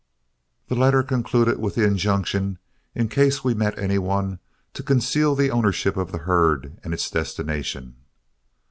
The 0.67 0.73
letter 0.73 1.03
concluded 1.03 1.59
with 1.59 1.75
the 1.75 1.85
injunction, 1.85 2.57
in 2.95 3.07
case 3.07 3.43
we 3.43 3.53
met 3.53 3.77
any 3.77 3.99
one, 3.99 4.39
to 4.73 4.81
conceal 4.81 5.35
the 5.35 5.51
ownership 5.51 5.95
of 5.95 6.11
the 6.11 6.17
herd 6.25 6.79
and 6.83 6.91
its 6.91 7.07
destination. 7.07 7.97